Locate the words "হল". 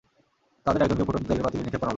1.87-1.89